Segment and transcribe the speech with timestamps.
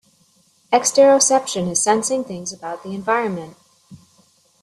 [0.73, 3.55] Exteroception is sensing things about the environment.